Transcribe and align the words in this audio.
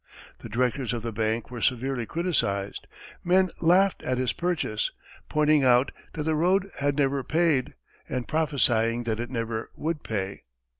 The 0.39 0.49
directors 0.49 0.93
of 0.93 1.03
the 1.03 1.11
bank 1.11 1.51
were 1.51 1.61
severely 1.61 2.07
criticised; 2.07 2.87
men 3.23 3.49
laughed 3.61 4.01
at 4.01 4.17
his 4.17 4.33
purchase, 4.33 4.89
pointing 5.29 5.63
out 5.63 5.91
that 6.13 6.23
the 6.23 6.33
road 6.33 6.71
had 6.79 6.97
never 6.97 7.23
paid, 7.23 7.75
and 8.09 8.27
prophesying 8.27 9.03
that 9.03 9.19
it 9.19 9.29
never 9.29 9.69
would 9.75 10.01
pay. 10.03 10.41